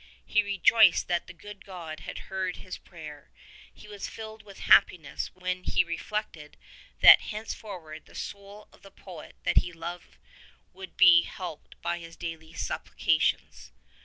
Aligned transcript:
He 0.25 0.41
rejoiced 0.41 1.07
that 1.09 1.27
the 1.27 1.31
good 1.33 1.63
God 1.63 1.99
had 1.99 2.17
heard 2.33 2.55
his 2.55 2.75
prayer: 2.79 3.29
He 3.71 3.87
was 3.87 4.09
filled 4.09 4.41
with 4.41 4.61
happiness 4.61 5.29
when 5.35 5.63
he 5.63 5.83
reflected 5.83 6.57
that 7.01 7.21
henceforward 7.21 8.07
the 8.07 8.15
soul 8.15 8.67
of 8.73 8.81
the 8.81 8.89
poet 8.89 9.35
that 9.43 9.57
he 9.57 9.71
loved 9.71 10.17
would 10.73 10.97
be 10.97 11.21
helped 11.21 11.79
by 11.83 11.99
his 11.99 12.15
daily 12.15 12.51
supplications. 12.51 13.71